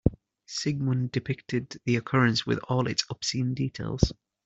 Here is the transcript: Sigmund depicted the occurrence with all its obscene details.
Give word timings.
Sigmund 0.47 1.11
depicted 1.11 1.79
the 1.85 1.95
occurrence 1.95 2.43
with 2.43 2.57
all 2.67 2.87
its 2.87 3.05
obscene 3.11 3.53
details. 3.53 4.11